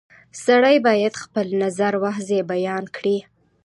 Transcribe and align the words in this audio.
•سړی 0.45 0.75
باید 0.87 1.13
خپل 1.23 1.47
نظر 1.63 1.93
واضح 2.03 2.39
بیان 2.51 2.83
کړي. 2.95 3.17